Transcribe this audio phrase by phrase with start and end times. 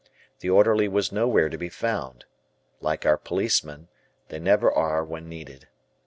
[0.39, 2.25] The orderly was nowhere to be found
[2.79, 3.87] like our policemen,
[4.29, 5.67] they never are when needed.